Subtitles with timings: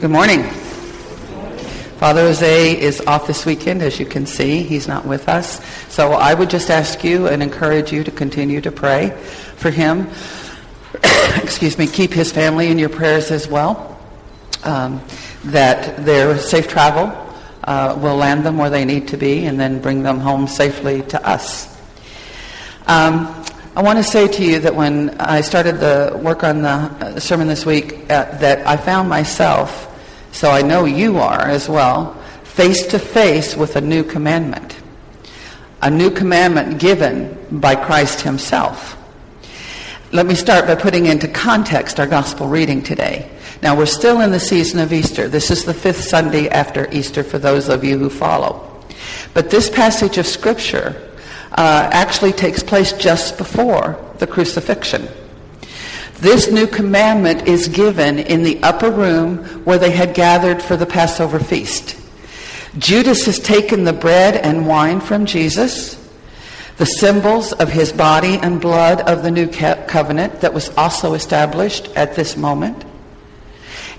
[0.00, 0.44] Good morning.
[1.98, 4.62] Father Jose is off this weekend, as you can see.
[4.62, 5.62] He's not with us.
[5.92, 9.10] So I would just ask you and encourage you to continue to pray
[9.56, 10.08] for him.
[11.36, 11.86] Excuse me.
[11.86, 14.00] Keep his family in your prayers as well.
[14.64, 15.02] Um,
[15.44, 17.12] that their safe travel
[17.64, 21.02] uh, will land them where they need to be and then bring them home safely
[21.02, 21.78] to us.
[22.86, 23.26] Um,
[23.76, 27.20] I want to say to you that when I started the work on the uh,
[27.20, 29.88] sermon this week, uh, that I found myself,
[30.32, 34.76] so I know you are as well, face to face with a new commandment.
[35.82, 38.96] A new commandment given by Christ himself.
[40.12, 43.30] Let me start by putting into context our gospel reading today.
[43.62, 45.28] Now, we're still in the season of Easter.
[45.28, 48.84] This is the fifth Sunday after Easter for those of you who follow.
[49.34, 51.10] But this passage of Scripture
[51.52, 55.08] uh, actually takes place just before the crucifixion.
[56.20, 60.84] This new commandment is given in the upper room where they had gathered for the
[60.84, 61.98] Passover feast.
[62.76, 65.96] Judas has taken the bread and wine from Jesus,
[66.76, 71.88] the symbols of his body and blood of the new covenant that was also established
[71.96, 72.84] at this moment.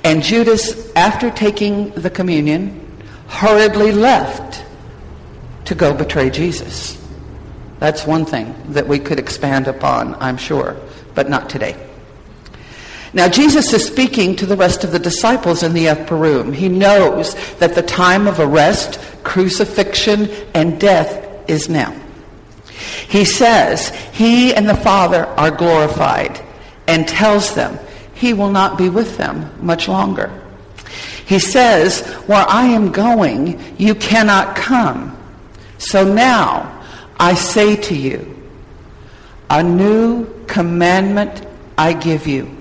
[0.04, 2.88] And Judas, after taking the communion,
[3.30, 4.64] hurriedly left
[5.66, 7.04] to go betray Jesus.
[7.80, 10.78] That's one thing that we could expand upon, I'm sure,
[11.16, 11.88] but not today.
[13.14, 16.54] Now, Jesus is speaking to the rest of the disciples in the upper room.
[16.54, 21.94] He knows that the time of arrest, crucifixion, and death is now.
[23.10, 26.42] He says he and the Father are glorified
[26.88, 27.78] and tells them
[28.14, 30.32] he will not be with them much longer.
[31.26, 35.18] He says, Where I am going, you cannot come.
[35.78, 36.84] So now,
[37.20, 38.28] I say to you,
[39.50, 41.46] a new commandment
[41.78, 42.56] I give you,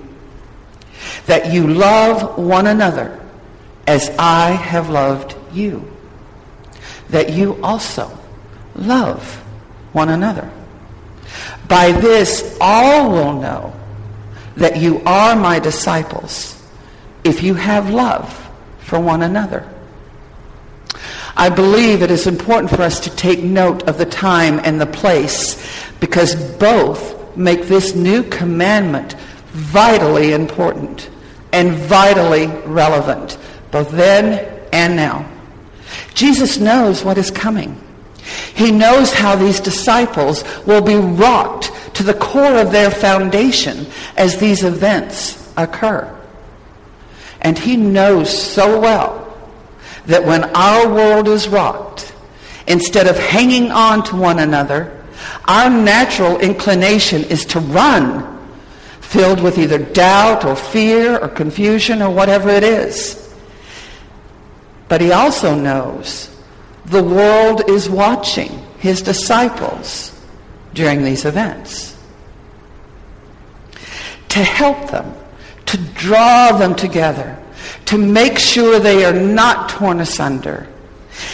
[1.25, 3.19] that you love one another
[3.87, 5.89] as I have loved you,
[7.09, 8.17] that you also
[8.75, 9.23] love
[9.93, 10.49] one another.
[11.67, 13.73] By this all will know
[14.55, 16.61] that you are my disciples
[17.23, 18.49] if you have love
[18.79, 19.67] for one another.
[21.35, 24.85] I believe it is important for us to take note of the time and the
[24.85, 29.15] place because both make this new commandment
[29.51, 31.09] vitally important
[31.53, 33.37] and vitally relevant,
[33.71, 35.29] both then and now.
[36.13, 37.79] Jesus knows what is coming.
[38.53, 44.37] He knows how these disciples will be rocked to the core of their foundation as
[44.37, 46.17] these events occur.
[47.41, 49.17] And he knows so well
[50.05, 52.13] that when our world is rocked,
[52.67, 54.97] instead of hanging on to one another,
[55.45, 58.40] our natural inclination is to run,
[59.11, 63.35] filled with either doubt or fear or confusion or whatever it is.
[64.87, 66.33] But he also knows
[66.85, 70.17] the world is watching his disciples
[70.73, 71.97] during these events.
[74.29, 75.13] To help them,
[75.65, 77.37] to draw them together,
[77.87, 80.69] to make sure they are not torn asunder,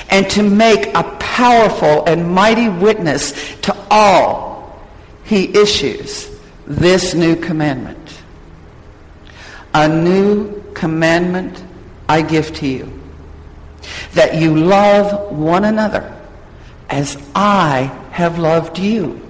[0.10, 4.84] and to make a powerful and mighty witness to all,
[5.26, 6.37] he issues
[6.68, 8.22] this new commandment.
[9.74, 11.64] A new commandment
[12.10, 13.02] I give to you,
[14.14, 16.14] that you love one another
[16.90, 19.22] as I have loved you,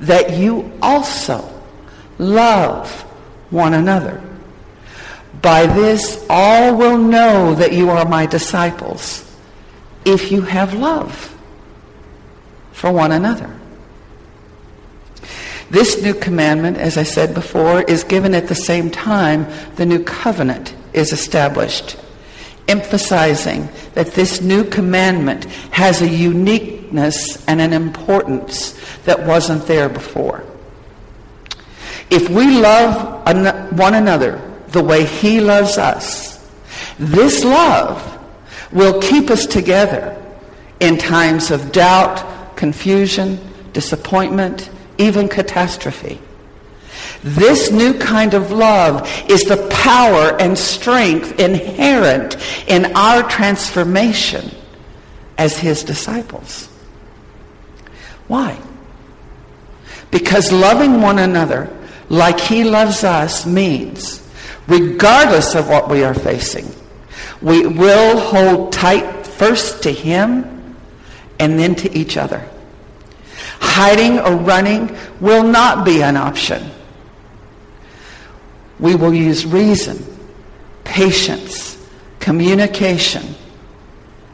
[0.00, 1.48] that you also
[2.18, 2.90] love
[3.50, 4.22] one another.
[5.40, 9.24] By this all will know that you are my disciples
[10.04, 11.34] if you have love
[12.72, 13.57] for one another.
[15.70, 19.46] This new commandment, as I said before, is given at the same time
[19.76, 21.96] the new covenant is established,
[22.66, 28.72] emphasizing that this new commandment has a uniqueness and an importance
[29.04, 30.44] that wasn't there before.
[32.10, 33.26] If we love
[33.78, 36.38] one another the way he loves us.
[36.98, 38.18] This love
[38.72, 40.14] will keep us together
[40.80, 43.40] in times of doubt, confusion,
[43.72, 46.20] disappointment, even catastrophe.
[47.22, 52.36] This new kind of love is the power and strength inherent
[52.68, 54.50] in our transformation
[55.36, 56.66] as his disciples.
[58.26, 58.58] Why?
[60.10, 61.74] Because loving one another
[62.08, 64.22] like he loves us means
[64.68, 66.68] regardless of what we are facing.
[67.40, 70.76] We will hold tight first to Him
[71.38, 72.48] and then to each other.
[73.60, 76.70] Hiding or running will not be an option.
[78.78, 80.04] We will use reason,
[80.84, 81.76] patience,
[82.20, 83.34] communication,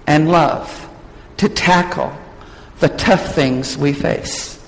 [0.06, 0.88] and love
[1.38, 2.12] to tackle
[2.80, 4.60] the tough things we face.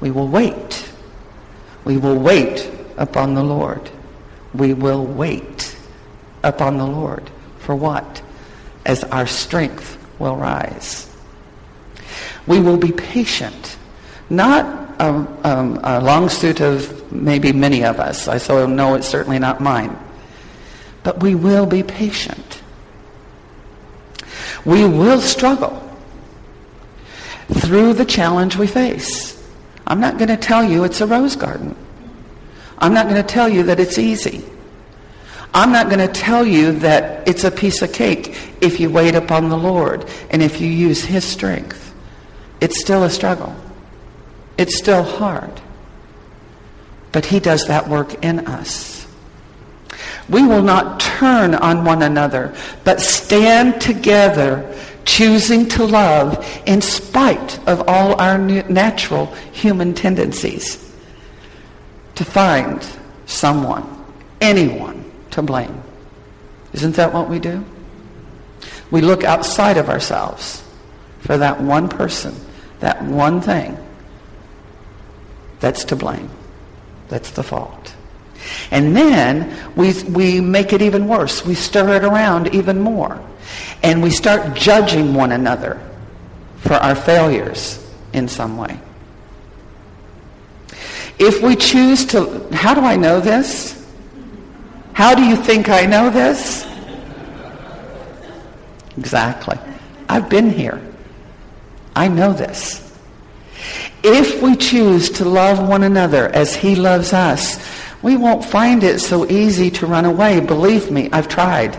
[0.00, 0.88] We will wait.
[1.84, 3.90] We will wait upon the Lord.
[4.54, 5.76] We will wait
[6.42, 7.30] upon the Lord.
[7.58, 8.22] For what?
[8.84, 11.09] As our strength will rise.
[12.50, 13.78] We will be patient,
[14.28, 14.64] not
[15.00, 15.06] a,
[15.44, 18.26] um, a long suit of maybe many of us.
[18.26, 19.96] I so know it's certainly not mine.
[21.04, 22.60] But we will be patient.
[24.64, 25.80] We will struggle
[27.52, 29.40] through the challenge we face.
[29.86, 31.76] I'm not going to tell you it's a rose garden.
[32.78, 34.42] I'm not going to tell you that it's easy.
[35.54, 39.14] I'm not going to tell you that it's a piece of cake if you wait
[39.14, 41.89] upon the Lord and if you use His strength.
[42.60, 43.54] It's still a struggle.
[44.58, 45.60] It's still hard.
[47.12, 49.06] But He does that work in us.
[50.28, 52.54] We will not turn on one another,
[52.84, 54.72] but stand together,
[55.04, 60.90] choosing to love in spite of all our natural human tendencies
[62.14, 62.86] to find
[63.26, 64.04] someone,
[64.40, 65.82] anyone, to blame.
[66.72, 67.64] Isn't that what we do?
[68.90, 70.62] We look outside of ourselves
[71.20, 72.34] for that one person,
[72.80, 73.76] that one thing
[75.60, 76.30] that's to blame,
[77.08, 77.94] that's the fault.
[78.70, 81.44] And then we, we make it even worse.
[81.44, 83.20] We stir it around even more.
[83.82, 85.80] And we start judging one another
[86.58, 88.78] for our failures in some way.
[91.18, 93.76] If we choose to, how do I know this?
[94.94, 96.66] How do you think I know this?
[98.96, 99.58] Exactly.
[100.08, 100.80] I've been here.
[102.00, 102.80] I know this.
[104.02, 107.58] If we choose to love one another as he loves us,
[108.00, 110.40] we won't find it so easy to run away.
[110.40, 111.78] Believe me, I've tried.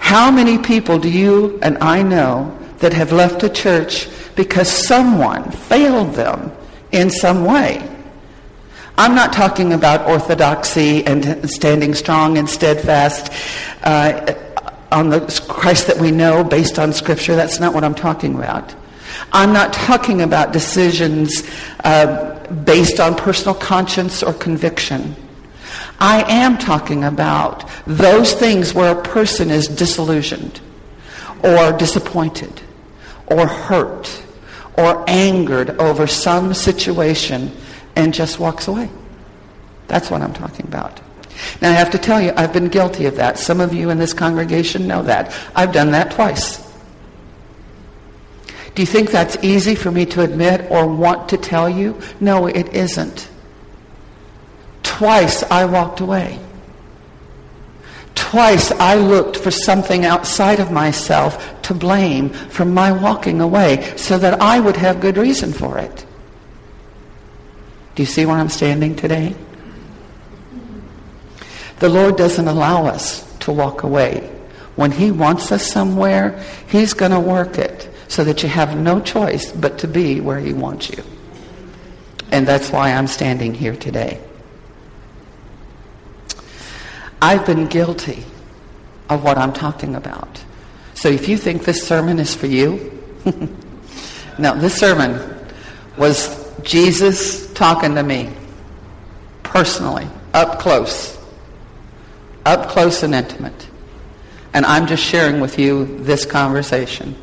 [0.00, 5.48] How many people do you and I know that have left a church because someone
[5.52, 6.50] failed them
[6.90, 7.88] in some way?
[8.98, 13.32] I'm not talking about orthodoxy and standing strong and steadfast
[13.84, 14.34] uh,
[14.92, 17.36] on the Christ that we know based on Scripture.
[17.36, 18.74] That's not what I'm talking about.
[19.32, 21.42] I'm not talking about decisions
[21.84, 25.16] uh, based on personal conscience or conviction.
[25.98, 30.60] I am talking about those things where a person is disillusioned
[31.42, 32.60] or disappointed
[33.26, 34.22] or hurt
[34.76, 37.50] or angered over some situation
[37.94, 38.90] and just walks away.
[39.88, 41.00] That's what I'm talking about.
[41.60, 43.38] Now, I have to tell you, I've been guilty of that.
[43.38, 45.34] Some of you in this congregation know that.
[45.54, 46.64] I've done that twice.
[48.74, 51.98] Do you think that's easy for me to admit or want to tell you?
[52.20, 53.28] No, it isn't.
[54.82, 56.38] Twice I walked away.
[58.14, 64.18] Twice I looked for something outside of myself to blame for my walking away so
[64.18, 66.04] that I would have good reason for it.
[67.94, 69.34] Do you see where I'm standing today?
[71.78, 74.32] The Lord doesn't allow us to walk away.
[74.76, 79.00] When He wants us somewhere, He's going to work it so that you have no
[79.00, 81.02] choice but to be where He wants you.
[82.32, 84.20] And that's why I'm standing here today.
[87.20, 88.24] I've been guilty
[89.08, 90.42] of what I'm talking about.
[90.94, 93.02] So if you think this sermon is for you,
[94.38, 95.36] no, this sermon
[95.96, 98.32] was Jesus talking to me
[99.42, 101.15] personally, up close,
[102.46, 103.68] up close and intimate.
[104.54, 107.14] And I'm just sharing with you this conversation.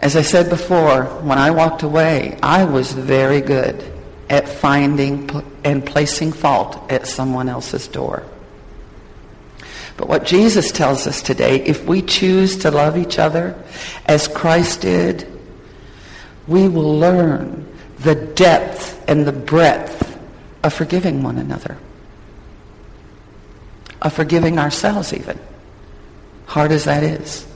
[0.00, 3.82] As I said before, when I walked away, I was very good
[4.28, 5.30] at finding
[5.64, 8.24] and placing fault at someone else's door.
[9.96, 13.54] But what Jesus tells us today, if we choose to love each other
[14.06, 15.30] as Christ did,
[16.48, 17.68] we will learn
[18.00, 20.18] the depth and the breadth
[20.64, 21.76] of forgiving one another,
[24.02, 25.38] of forgiving ourselves even,
[26.46, 27.46] hard as that is.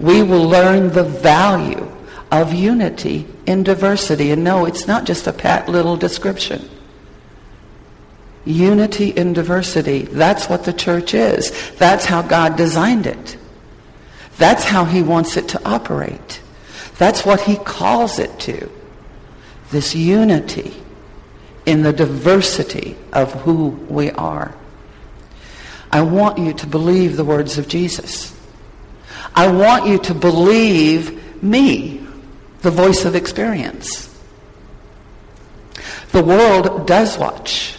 [0.00, 1.90] We will learn the value
[2.30, 4.30] of unity in diversity.
[4.30, 6.68] And no, it's not just a pat little description.
[8.44, 10.02] Unity in diversity.
[10.02, 11.52] That's what the church is.
[11.72, 13.36] That's how God designed it.
[14.38, 16.40] That's how he wants it to operate.
[16.98, 18.70] That's what he calls it to.
[19.70, 20.74] This unity
[21.66, 24.54] in the diversity of who we are.
[25.92, 28.34] I want you to believe the words of Jesus.
[29.34, 32.06] I want you to believe me,
[32.62, 34.08] the voice of experience.
[36.12, 37.76] The world does watch.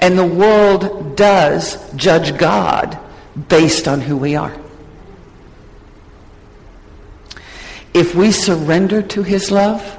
[0.00, 2.98] And the world does judge God
[3.48, 4.54] based on who we are.
[7.92, 9.98] If we surrender to his love,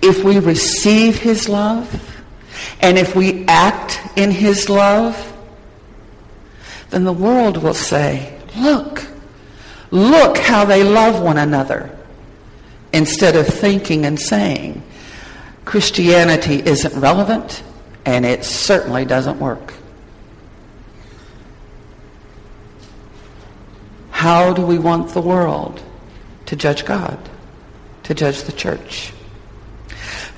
[0.00, 2.13] if we receive his love,
[2.80, 5.32] and if we act in his love,
[6.90, 9.06] then the world will say, look,
[9.90, 11.90] look how they love one another.
[12.92, 14.82] Instead of thinking and saying,
[15.64, 17.62] Christianity isn't relevant
[18.04, 19.74] and it certainly doesn't work.
[24.10, 25.82] How do we want the world
[26.46, 27.18] to judge God,
[28.04, 29.12] to judge the church?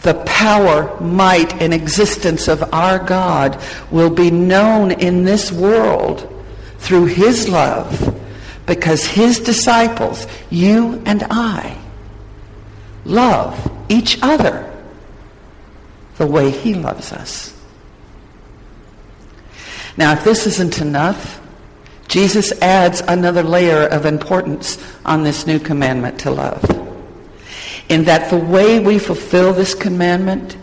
[0.07, 3.61] The power, might, and existence of our God
[3.91, 6.33] will be known in this world
[6.79, 8.17] through his love
[8.67, 11.77] because his disciples, you and I,
[13.05, 14.73] love each other
[16.19, 17.53] the way he loves us.
[19.97, 21.41] Now, if this isn't enough,
[22.07, 26.86] Jesus adds another layer of importance on this new commandment to love.
[27.89, 30.57] In that the way we fulfill this commandment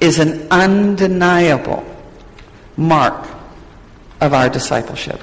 [0.00, 1.84] is an undeniable
[2.76, 3.28] mark
[4.20, 5.22] of our discipleship.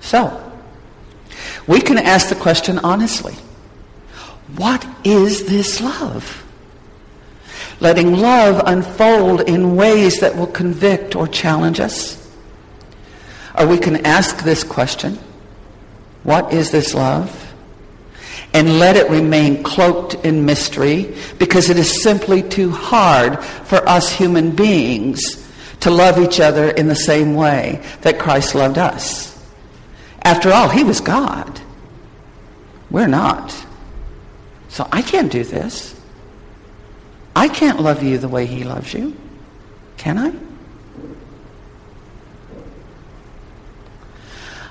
[0.00, 0.52] So,
[1.66, 3.34] we can ask the question honestly.
[4.56, 6.44] What is this love?
[7.80, 12.18] Letting love unfold in ways that will convict or challenge us.
[13.58, 15.18] Or we can ask this question,
[16.22, 17.41] what is this love?
[18.54, 24.12] And let it remain cloaked in mystery because it is simply too hard for us
[24.12, 25.42] human beings
[25.80, 29.32] to love each other in the same way that Christ loved us.
[30.22, 31.60] After all, he was God.
[32.90, 33.54] We're not.
[34.68, 35.98] So I can't do this.
[37.34, 39.16] I can't love you the way he loves you.
[39.96, 40.32] Can I?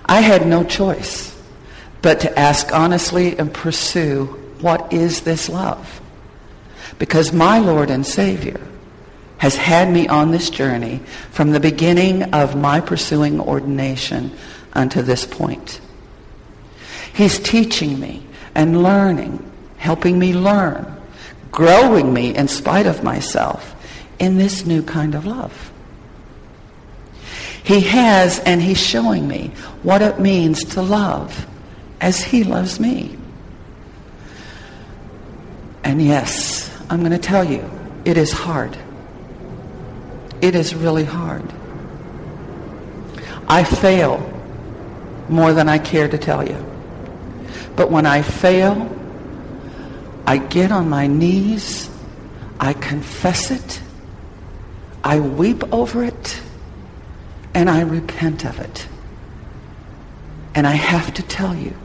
[0.05, 1.40] I had no choice
[2.01, 4.25] but to ask honestly and pursue
[4.59, 6.01] what is this love?
[6.99, 8.61] Because my Lord and Savior
[9.39, 10.99] has had me on this journey
[11.31, 14.31] from the beginning of my pursuing ordination
[14.73, 15.81] unto this point.
[17.13, 21.01] He's teaching me and learning, helping me learn,
[21.51, 23.75] growing me in spite of myself
[24.19, 25.71] in this new kind of love.
[27.63, 31.47] He has, and he's showing me what it means to love
[32.01, 33.15] as he loves me.
[35.83, 37.69] And yes, I'm going to tell you,
[38.03, 38.75] it is hard.
[40.41, 41.43] It is really hard.
[43.47, 44.27] I fail
[45.29, 46.65] more than I care to tell you.
[47.75, 48.89] But when I fail,
[50.25, 51.89] I get on my knees,
[52.59, 53.81] I confess it,
[55.03, 56.41] I weep over it,
[57.53, 58.87] and I repent of it.
[60.55, 61.75] And I have to tell you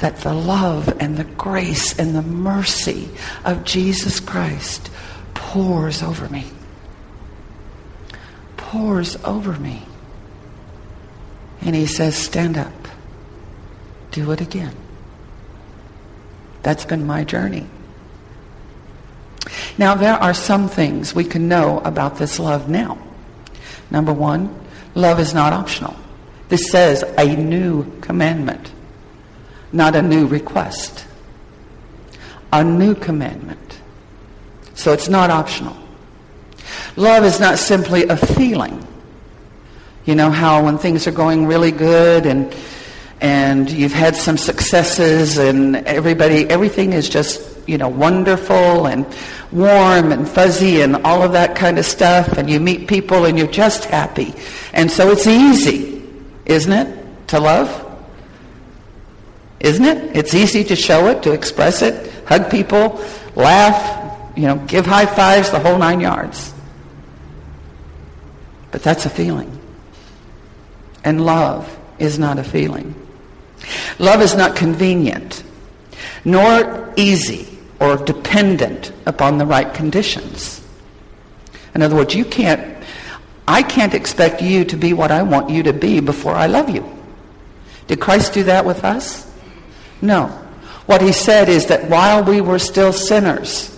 [0.00, 3.08] that the love and the grace and the mercy
[3.44, 4.90] of Jesus Christ
[5.34, 6.46] pours over me.
[8.56, 9.82] Pours over me.
[11.60, 12.72] And he says, stand up.
[14.10, 14.74] Do it again.
[16.62, 17.66] That's been my journey.
[19.78, 22.98] Now, there are some things we can know about this love now.
[23.90, 24.54] Number one,
[24.94, 25.96] love is not optional.
[26.48, 28.72] This says a new commandment,
[29.72, 31.06] not a new request.
[32.52, 33.80] A new commandment.
[34.74, 35.76] So it's not optional.
[36.96, 38.86] Love is not simply a feeling.
[40.04, 42.54] You know how when things are going really good and
[43.20, 49.04] and you've had some successes and everybody everything is just you know wonderful and
[49.50, 53.36] warm and fuzzy and all of that kind of stuff and you meet people and
[53.36, 54.32] you're just happy
[54.72, 56.02] and so it's easy
[56.46, 57.87] isn't it to love
[59.60, 64.56] isn't it it's easy to show it to express it hug people laugh you know
[64.66, 66.52] give high fives the whole nine yards
[68.70, 69.58] but that's a feeling
[71.04, 72.94] and love is not a feeling.
[73.98, 75.42] Love is not convenient,
[76.24, 80.62] nor easy or dependent upon the right conditions.
[81.74, 82.82] In other words, you can't,
[83.46, 86.70] I can't expect you to be what I want you to be before I love
[86.70, 86.84] you.
[87.86, 89.24] Did Christ do that with us?
[90.00, 90.26] No.
[90.86, 93.74] What he said is that while we were still sinners,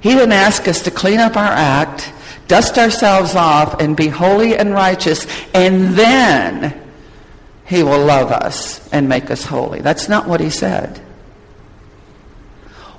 [0.00, 2.12] he didn't ask us to clean up our act
[2.48, 6.78] dust ourselves off and be holy and righteous, and then
[7.64, 9.80] he will love us and make us holy.
[9.80, 10.98] That's not what he said.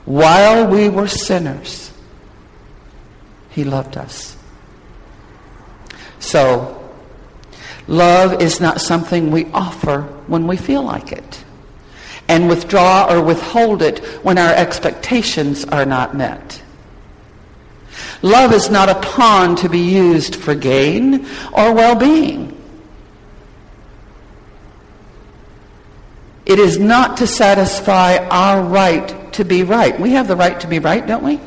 [0.06, 1.92] While we were sinners,
[3.52, 4.36] He loved us.
[6.20, 6.83] So,
[7.88, 11.44] love is not something we offer when we feel like it
[12.28, 16.62] and withdraw or withhold it when our expectations are not met.
[18.22, 22.50] Love is not a pawn to be used for gain or well-being.
[26.46, 30.00] It is not to satisfy our right to be right.
[30.00, 31.40] We have the right to be right, don't we?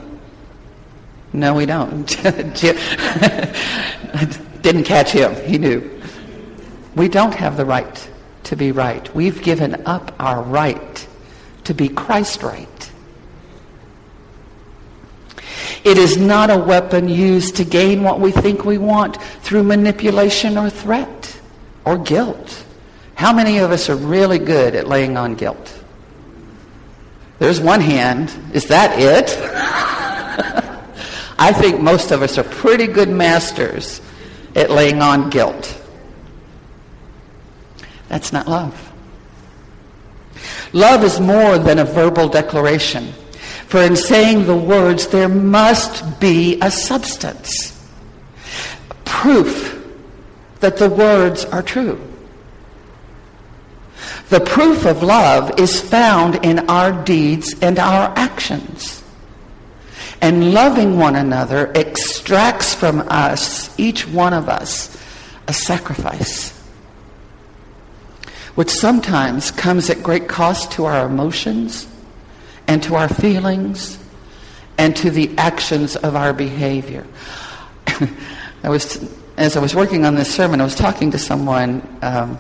[1.33, 2.07] No, we don't.
[4.63, 5.35] Didn't catch him.
[5.47, 5.96] He knew.
[6.97, 8.11] We don't have the right
[8.45, 9.15] to be right.
[9.15, 11.07] We've given up our right
[11.65, 12.93] to be Christ right.
[15.85, 20.57] It is not a weapon used to gain what we think we want through manipulation
[20.57, 21.39] or threat
[21.85, 22.65] or guilt.
[23.15, 25.85] How many of us are really good at laying on guilt?
[27.39, 28.35] There's one hand.
[28.55, 29.37] Is that it?
[31.39, 34.01] I think most of us are pretty good masters
[34.55, 35.83] at laying on guilt.
[38.09, 38.93] That's not love.
[40.73, 43.13] Love is more than a verbal declaration.
[43.67, 47.73] For in saying the words, there must be a substance.
[49.05, 49.73] Proof
[50.61, 52.01] that the words are true.
[54.29, 59.03] The proof of love is found in our deeds and our actions.
[60.21, 64.97] And loving one another extracts from us, each one of us,
[65.47, 66.56] a sacrifice,
[68.57, 71.87] which sometimes comes at great cost to our emotions
[72.67, 73.99] and to our feelings
[74.79, 77.07] and to the actions of our behavior.
[78.63, 81.87] I was, as I was working on this sermon, I was talking to someone.
[82.03, 82.39] Um,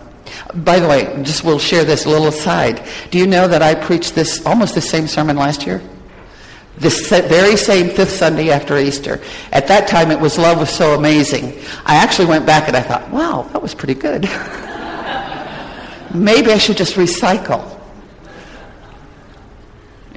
[0.55, 2.87] by the way, just we'll share this little aside.
[3.11, 5.83] Do you know that I preached this almost the same sermon last year?
[6.79, 9.21] This very same fifth Sunday after Easter.
[9.53, 11.59] At that time, it was love was so amazing.
[11.87, 14.29] I actually went back and I thought, wow, that was pretty good.
[16.15, 17.73] Maybe I should just recycle.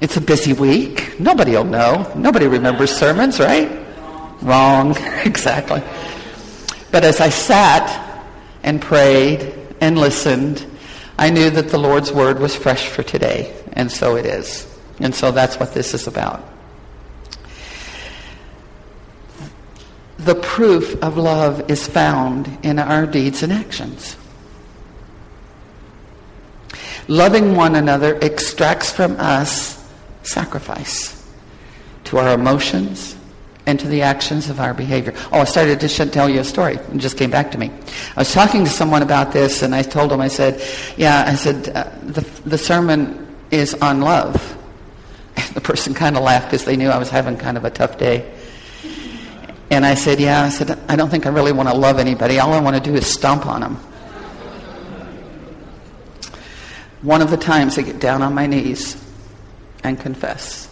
[0.01, 1.19] It's a busy week.
[1.19, 2.11] Nobody will know.
[2.15, 3.85] Nobody remembers sermons, right?
[4.41, 4.95] Wrong.
[5.25, 5.83] exactly.
[6.91, 8.23] But as I sat
[8.63, 10.65] and prayed and listened,
[11.17, 14.65] I knew that the Lord's word was fresh for today, and so it is.
[14.99, 16.43] And so that's what this is about.
[20.17, 24.15] The proof of love is found in our deeds and actions.
[27.09, 29.85] Loving one another extracts from us
[30.23, 31.27] sacrifice
[32.05, 33.15] to our emotions,
[33.69, 35.13] and to the actions of our behavior.
[35.31, 36.75] Oh, I started to tell you a story.
[36.75, 37.69] It just came back to me.
[38.15, 40.59] I was talking to someone about this, and I told him, I said,
[40.97, 44.57] yeah, I said, uh, the, the sermon is on love.
[45.35, 47.69] And the person kind of laughed because they knew I was having kind of a
[47.69, 48.33] tough day.
[49.69, 52.39] And I said, yeah, I said, I don't think I really want to love anybody.
[52.39, 53.79] All I want to do is stomp on them.
[57.01, 59.01] One of the times I get down on my knees
[59.83, 60.67] and confess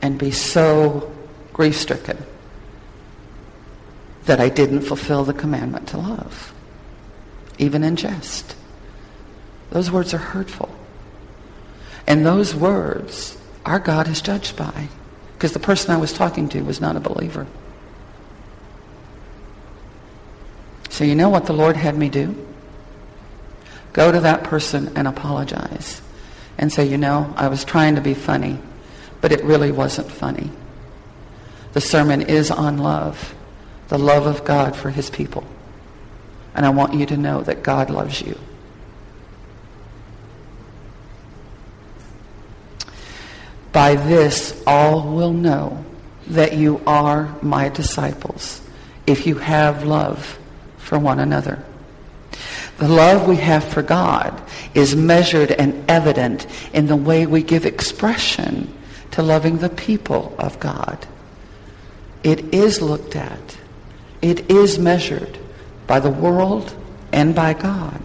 [0.00, 1.12] and be so
[1.52, 2.18] grief stricken
[4.24, 6.54] that I didn't fulfill the commandment to love,
[7.58, 8.56] even in jest.
[9.70, 10.74] Those words are hurtful.
[12.06, 14.88] And those words our God is judged by
[15.34, 17.46] because the person I was talking to was not a believer.
[20.88, 22.47] So, you know what the Lord had me do?
[23.98, 26.00] Go to that person and apologize
[26.56, 28.60] and say, you know, I was trying to be funny
[29.20, 30.50] but it really wasn't funny.
[31.72, 33.34] The sermon is on love,
[33.88, 35.44] the love of God for his people.
[36.54, 38.38] And I want you to know that God loves you.
[43.72, 45.84] By this, all will know
[46.28, 48.60] that you are my disciples
[49.06, 50.38] if you have love
[50.78, 51.64] for one another.
[52.78, 54.40] The love we have for God
[54.72, 58.72] is measured and evident in the way we give expression
[59.10, 61.06] to loving the people of God.
[62.22, 63.58] It is looked at.
[64.22, 65.38] It is measured
[65.88, 66.74] by the world
[67.12, 68.00] and by God.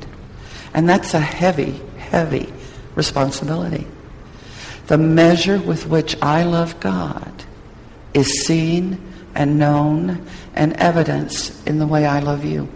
[0.73, 2.51] And that's a heavy, heavy
[2.95, 3.85] responsibility.
[4.87, 7.43] The measure with which I love God
[8.13, 8.99] is seen
[9.35, 12.67] and known and evidenced in the way I love you.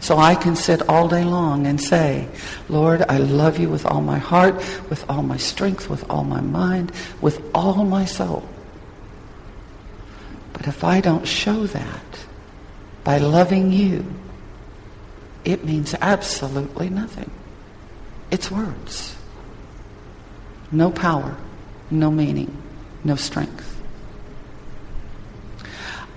[0.00, 2.28] So I can sit all day long and say,
[2.68, 4.56] Lord, I love you with all my heart,
[4.88, 8.48] with all my strength, with all my mind, with all my soul.
[10.52, 12.26] But if I don't show that
[13.04, 14.04] by loving you,
[15.44, 17.30] it means absolutely nothing.
[18.30, 19.16] It's words.
[20.70, 21.36] No power,
[21.90, 22.56] no meaning,
[23.02, 23.80] no strength.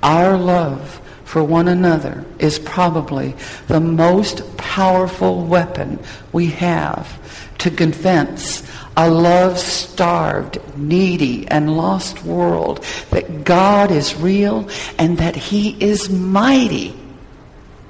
[0.03, 0.99] Our love
[1.33, 3.33] for one another is probably
[3.65, 5.97] the most powerful weapon
[6.31, 7.19] we have
[7.57, 8.61] to convince
[8.95, 14.69] a love-starved, needy, and lost world that God is real
[14.99, 16.95] and that he is mighty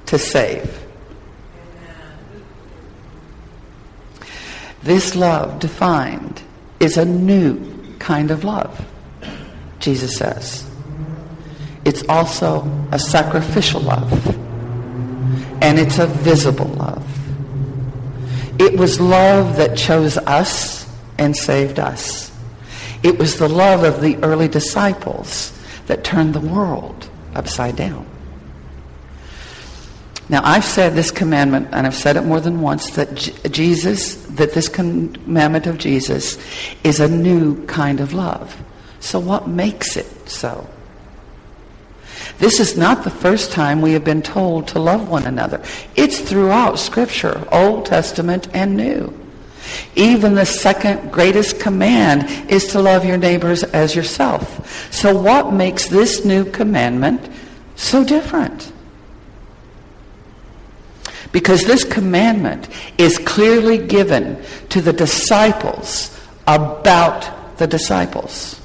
[0.06, 0.82] to save.
[4.82, 6.40] This love defined
[6.80, 7.60] is a new
[7.98, 8.86] kind of love,
[9.80, 10.64] Jesus says.
[11.84, 14.26] It's also a sacrificial love.
[15.62, 17.02] And it's a visible love.
[18.58, 22.30] It was love that chose us and saved us.
[23.02, 25.52] It was the love of the early disciples
[25.86, 28.06] that turned the world upside down.
[30.28, 33.14] Now, I've said this commandment, and I've said it more than once, that
[33.50, 36.38] Jesus, that this commandment of Jesus
[36.82, 38.56] is a new kind of love.
[39.00, 40.66] So what makes it so?
[42.38, 45.62] This is not the first time we have been told to love one another.
[45.96, 49.12] It's throughout Scripture, Old Testament and New.
[49.96, 54.92] Even the second greatest command is to love your neighbors as yourself.
[54.92, 57.28] So what makes this new commandment
[57.76, 58.72] so different?
[61.32, 68.60] Because this commandment is clearly given to the disciples about the disciples.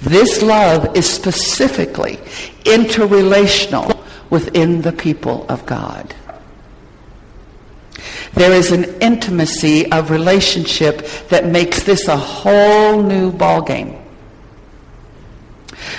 [0.00, 2.16] This love is specifically
[2.64, 3.98] interrelational
[4.30, 6.14] within the people of God.
[8.34, 14.00] There is an intimacy of relationship that makes this a whole new ballgame.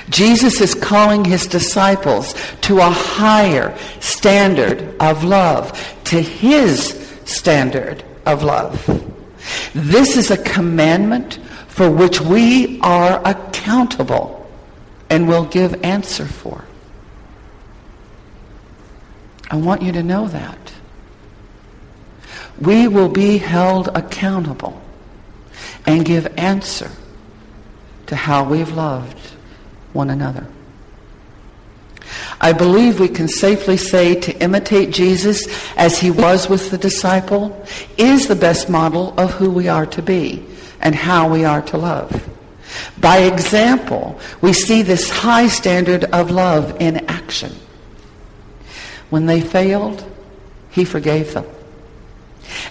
[0.10, 6.90] Jesus is calling his disciples to a higher standard of love, to his
[7.26, 8.86] standard of love.
[9.74, 11.40] This is a commandment
[11.80, 14.46] for which we are accountable
[15.10, 16.66] and will give answer for.
[19.50, 20.74] I want you to know that.
[22.60, 24.82] We will be held accountable
[25.86, 26.92] and give answer
[28.08, 29.18] to how we've loved
[29.94, 30.48] one another.
[32.42, 37.66] I believe we can safely say to imitate Jesus as he was with the disciple
[37.98, 40.46] is the best model of who we are to be
[40.82, 42.28] and how we are to love.
[43.00, 47.56] By example, we see this high standard of love in action.
[49.10, 50.06] When they failed,
[50.70, 51.46] he forgave them.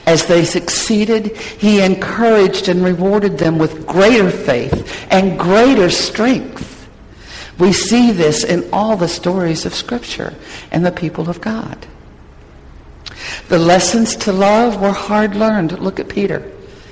[0.06, 6.88] As they succeeded, he encouraged and rewarded them with greater faith and greater strength.
[7.58, 10.34] We see this in all the stories of Scripture
[10.70, 11.86] and the people of God.
[13.48, 15.78] The lessons to love were hard learned.
[15.78, 16.50] Look at Peter.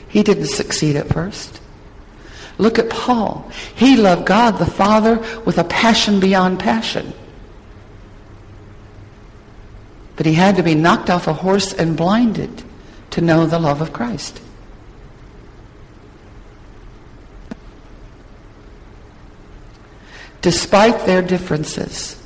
[0.09, 1.61] He didn't succeed at first.
[2.59, 3.51] Look at Paul.
[3.75, 7.13] He loved God the Father with a passion beyond passion.
[10.17, 12.63] But he had to be knocked off a horse and blinded
[13.11, 14.41] to know the love of Christ.
[20.41, 22.23] Despite their differences,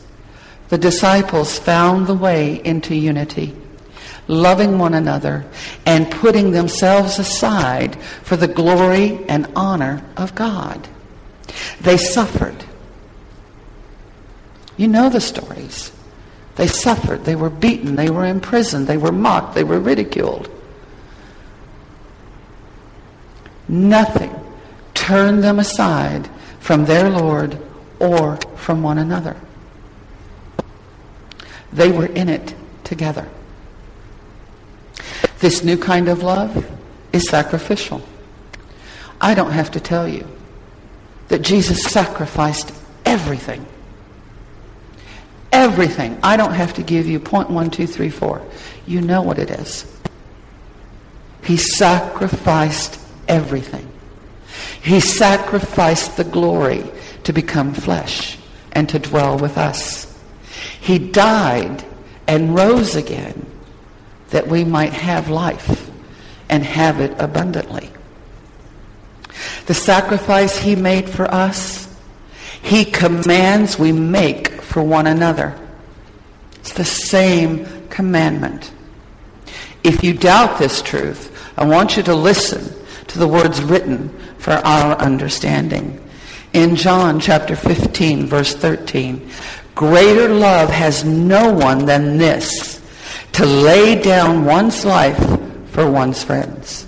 [0.69, 3.57] the disciples found the way into unity,
[4.31, 5.45] loving one another
[5.85, 10.88] and putting themselves aside for the glory and honor of God.
[11.81, 12.64] They suffered.
[14.77, 15.93] You know the stories.
[16.55, 17.25] They suffered.
[17.25, 17.97] They were beaten.
[17.97, 18.87] They were imprisoned.
[18.87, 19.55] They were mocked.
[19.55, 20.49] They were ridiculed.
[23.69, 24.35] Nothing
[24.95, 26.29] turned them aside
[26.61, 27.61] from their Lord
[27.99, 29.37] or from one another.
[31.73, 33.29] They were in it together.
[35.40, 36.70] This new kind of love
[37.12, 38.03] is sacrificial.
[39.20, 40.26] I don't have to tell you
[41.29, 42.72] that Jesus sacrificed
[43.07, 43.66] everything.
[45.50, 46.18] Everything.
[46.22, 48.42] I don't have to give you point one, two, three, four.
[48.87, 49.85] You know what it is.
[51.42, 53.90] He sacrificed everything.
[54.83, 56.85] He sacrificed the glory
[57.24, 58.37] to become flesh
[58.72, 60.18] and to dwell with us.
[60.81, 61.85] He died
[62.26, 63.49] and rose again
[64.31, 65.90] that we might have life
[66.49, 67.90] and have it abundantly.
[69.66, 71.95] The sacrifice he made for us,
[72.62, 75.59] he commands we make for one another.
[76.61, 78.73] It's the same commandment.
[79.83, 82.75] If you doubt this truth, I want you to listen
[83.09, 86.01] to the words written for our understanding.
[86.53, 89.31] In John chapter 15, verse 13,
[89.75, 92.80] greater love has no one than this,
[93.40, 95.18] to lay down one's life
[95.70, 96.87] for one's friends.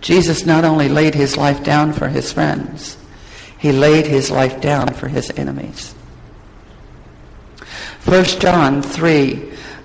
[0.00, 2.96] Jesus not only laid his life down for his friends,
[3.58, 5.92] He laid his life down for his enemies.
[8.04, 9.34] 1 John 3,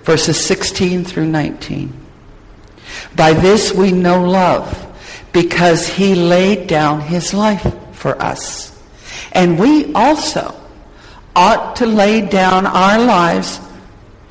[0.04, 1.92] verses 16 through 19.
[3.16, 4.70] By this we know love,
[5.32, 8.72] because he laid down his life for us.
[9.32, 10.54] And we also
[11.34, 13.60] ought to lay down our lives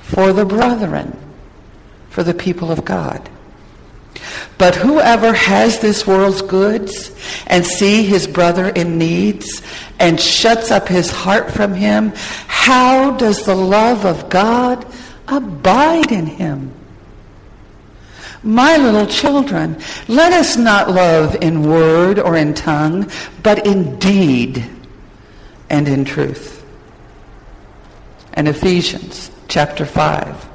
[0.06, 1.18] for the brethren,
[2.10, 3.28] for the people of God.
[4.58, 7.14] But whoever has this world's goods
[7.48, 9.62] and see his brother in needs
[10.00, 12.14] and shuts up his heart from him,
[12.48, 14.86] how does the love of God
[15.28, 16.72] abide in him?
[18.44, 23.10] My little children, let us not love in word or in tongue,
[23.42, 24.64] but in deed
[25.70, 26.64] and in truth.
[28.34, 30.48] And Ephesians chapter 5.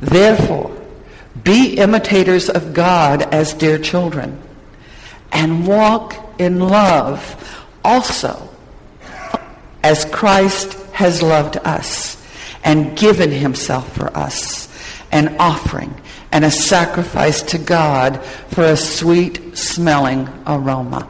[0.00, 0.76] Therefore,
[1.42, 4.40] be imitators of God as dear children,
[5.32, 8.48] and walk in love also
[9.82, 12.22] as Christ has loved us
[12.64, 14.68] and given himself for us,
[15.12, 15.94] an offering
[16.32, 21.08] and a sacrifice to God for a sweet smelling aroma.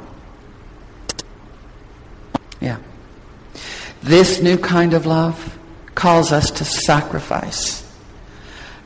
[2.61, 2.79] Yeah.
[4.03, 5.59] This new kind of love
[5.95, 7.85] calls us to sacrifice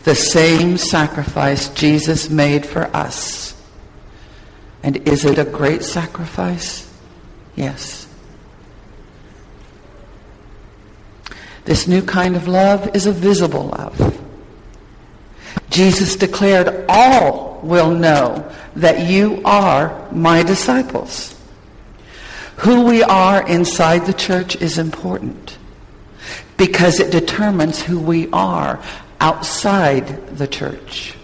[0.08, 3.54] the same sacrifice Jesus made for us.
[4.82, 6.90] And is it a great sacrifice?
[7.56, 8.08] Yes.
[11.66, 14.18] This new kind of love is a visible love.
[15.68, 21.38] Jesus declared, All will know that you are my disciples.
[22.58, 25.57] Who we are inside the church is important
[26.58, 28.78] because it determines who we are
[29.20, 31.14] outside the church.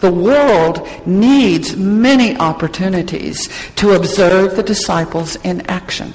[0.00, 6.14] The world needs many opportunities to observe the disciples in action.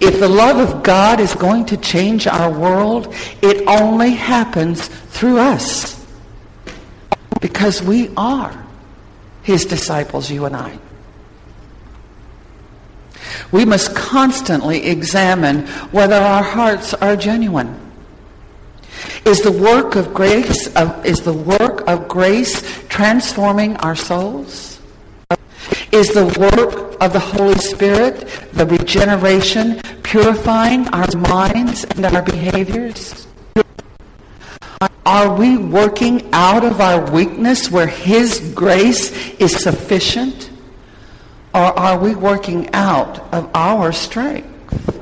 [0.00, 5.38] If the love of God is going to change our world, it only happens through
[5.38, 6.06] us.
[7.40, 8.66] Because we are
[9.42, 10.78] his disciples, you and I.
[13.50, 17.78] We must constantly examine whether our hearts are genuine.
[19.24, 24.80] Is the work of grace of, is the work of grace transforming our souls?
[25.92, 33.26] Is the work of the Holy Spirit, the regeneration, purifying our minds and our behaviors?
[35.06, 40.50] Are we working out of our weakness where His grace is sufficient?
[41.58, 44.96] Or are we working out of our strength?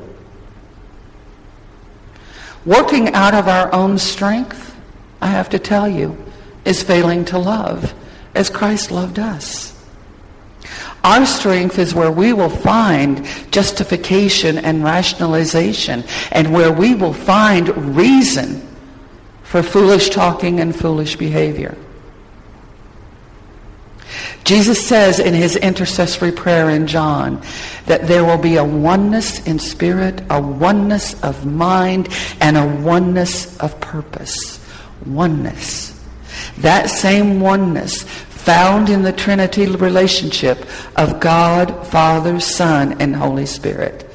[2.64, 4.74] Working out of our own strength,
[5.20, 6.16] I have to tell you,
[6.64, 7.92] is failing to love
[8.34, 9.78] as Christ loved us.
[11.04, 17.94] Our strength is where we will find justification and rationalization and where we will find
[17.94, 18.66] reason
[19.42, 21.76] for foolish talking and foolish behavior.
[24.46, 27.42] Jesus says in his intercessory prayer in John
[27.86, 32.08] that there will be a oneness in spirit, a oneness of mind,
[32.40, 34.64] and a oneness of purpose.
[35.04, 36.00] Oneness.
[36.58, 44.08] That same oneness found in the Trinity relationship of God, Father, Son, and Holy Spirit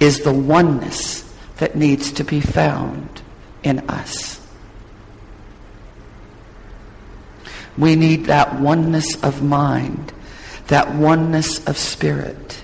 [0.00, 1.22] is the oneness
[1.56, 3.22] that needs to be found
[3.62, 4.41] in us.
[7.78, 10.12] We need that oneness of mind,
[10.66, 12.62] that oneness of spirit,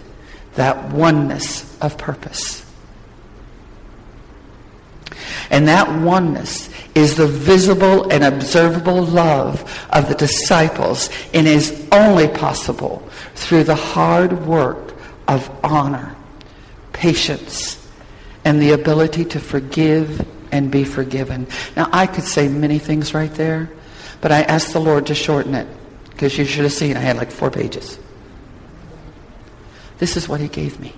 [0.54, 2.64] that oneness of purpose.
[5.50, 12.28] And that oneness is the visible and observable love of the disciples and is only
[12.28, 14.94] possible through the hard work
[15.26, 16.14] of honor,
[16.92, 17.88] patience,
[18.44, 21.46] and the ability to forgive and be forgiven.
[21.76, 23.70] Now, I could say many things right there,
[24.20, 25.66] but I asked the Lord to shorten it
[26.10, 27.98] because you should have seen I had like four pages.
[29.98, 30.92] This is what he gave me.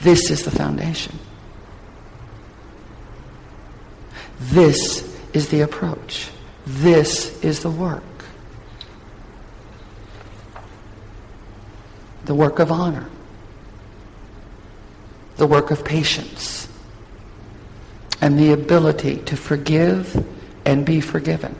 [0.00, 1.18] This is the foundation.
[4.40, 6.30] This is the approach.
[6.66, 8.02] This is the work.
[12.24, 13.08] The work of honor.
[15.36, 16.68] The work of patience.
[18.20, 20.24] And the ability to forgive
[20.68, 21.56] and be forgiven.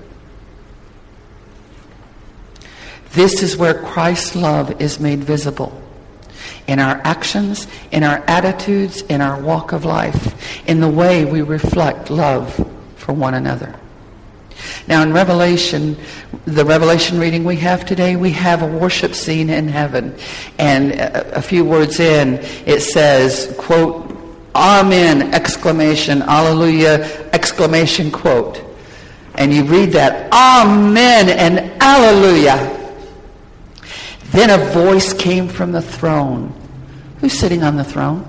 [3.13, 5.73] This is where Christ's love is made visible.
[6.67, 11.41] In our actions, in our attitudes, in our walk of life, in the way we
[11.41, 12.55] reflect love
[12.97, 13.75] for one another.
[14.87, 15.97] Now in Revelation,
[16.45, 20.15] the revelation reading we have today, we have a worship scene in heaven.
[20.59, 22.35] And a, few words in,
[22.67, 24.05] it says, quote,
[24.55, 28.68] Amen, exclamation, Alleluia, exclamation, quote.
[29.39, 32.75] And you read that, Amen and Alleluia.
[34.33, 36.53] Then a voice came from the throne.
[37.21, 38.27] Who's sitting on the throne?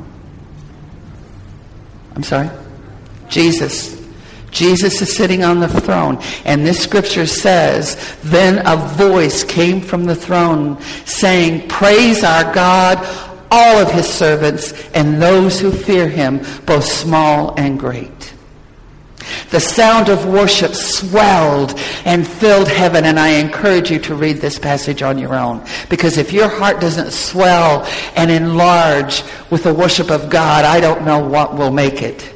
[2.15, 2.49] I'm sorry?
[3.27, 3.99] Jesus.
[4.51, 6.21] Jesus is sitting on the throne.
[6.45, 12.97] And this scripture says, Then a voice came from the throne saying, Praise our God,
[13.49, 18.18] all of his servants, and those who fear him, both small and great.
[19.49, 24.59] The sound of worship swelled and filled heaven, and I encourage you to read this
[24.59, 25.65] passage on your own.
[25.89, 31.05] Because if your heart doesn't swell and enlarge with the worship of God, I don't
[31.05, 32.35] know what will make it.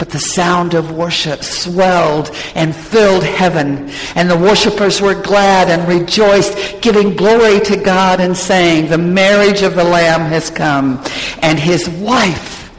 [0.00, 3.90] But the sound of worship swelled and filled heaven.
[4.14, 9.60] And the worshippers were glad and rejoiced, giving glory to God and saying, The marriage
[9.60, 11.04] of the Lamb has come,
[11.42, 12.72] and his wife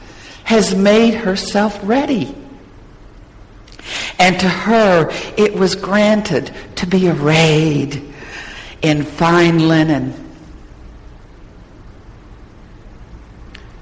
[0.46, 2.36] has made herself ready.
[4.22, 8.14] And to her it was granted to be arrayed
[8.84, 10.14] in fine linen,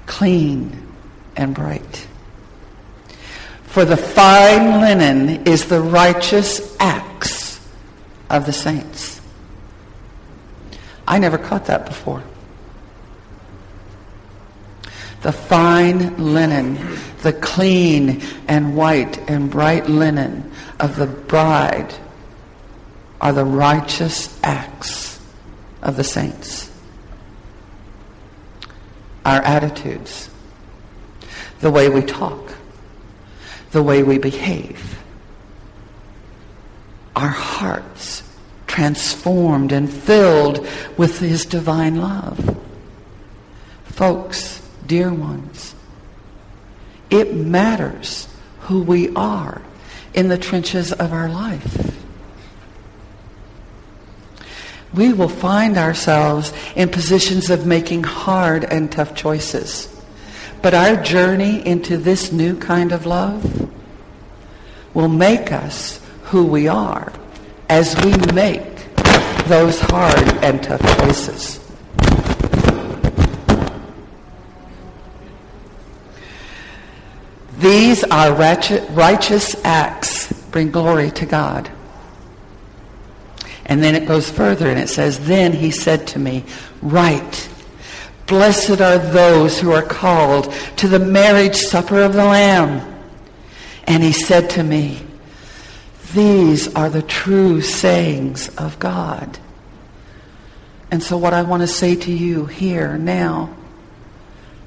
[0.06, 0.86] clean
[1.36, 2.08] and bright.
[3.64, 7.60] For the fine linen is the righteous acts
[8.30, 9.20] of the saints.
[11.06, 12.24] I never caught that before.
[15.22, 16.78] The fine linen,
[17.22, 21.92] the clean and white and bright linen of the bride
[23.20, 25.20] are the righteous acts
[25.82, 26.70] of the saints.
[29.24, 30.30] Our attitudes,
[31.60, 32.54] the way we talk,
[33.72, 34.98] the way we behave.
[37.14, 38.22] Our hearts
[38.66, 42.58] transformed and filled with His divine love.
[43.84, 44.59] Folks,
[44.90, 45.76] dear ones,
[47.10, 48.26] it matters
[48.62, 49.62] who we are
[50.14, 51.96] in the trenches of our life.
[54.92, 59.88] We will find ourselves in positions of making hard and tough choices.
[60.60, 63.70] But our journey into this new kind of love
[64.92, 67.12] will make us who we are
[67.68, 68.92] as we make
[69.44, 71.59] those hard and tough choices.
[77.60, 81.70] These are righteous acts bring glory to God.
[83.66, 86.44] And then it goes further and it says, Then he said to me,
[86.82, 87.48] Write
[88.26, 92.86] Blessed are those who are called to the marriage supper of the Lamb.
[93.84, 95.02] And he said to me,
[96.14, 99.38] These are the true sayings of God.
[100.90, 103.54] And so, what I want to say to you here now,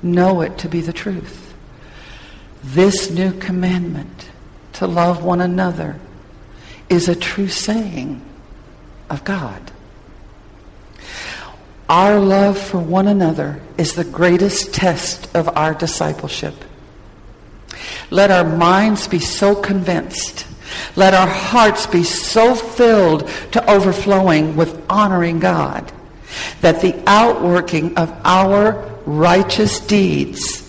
[0.02, 1.43] know it to be the truth.
[2.64, 4.30] This new commandment
[4.74, 6.00] to love one another
[6.90, 8.22] is a true saying
[9.10, 9.72] of God.
[11.90, 16.56] Our love for one another is the greatest test of our discipleship.
[18.10, 20.48] Let our minds be so convinced.
[20.96, 25.92] Let our hearts be so filled to overflowing with honoring God
[26.62, 30.63] that the outworking of our righteous deeds,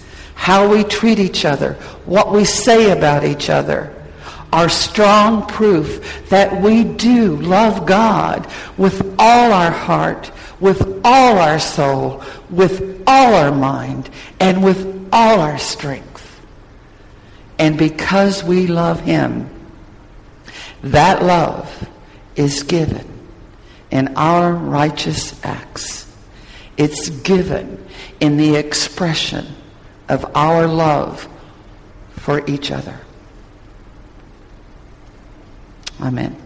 [0.44, 1.72] how we treat each other,
[2.04, 3.90] what we say about each other,
[4.52, 10.30] are strong proof that we do love God with all our heart,
[10.60, 16.38] with all our soul, with all our mind, and with all our strength.
[17.58, 19.48] And because we love him,
[20.82, 21.88] that love
[22.36, 23.08] is given
[23.90, 26.06] in our righteous acts.
[26.76, 27.82] It's given
[28.20, 29.46] in the expression
[30.08, 31.28] of our love
[32.16, 33.00] for each other.
[36.00, 36.43] Amen.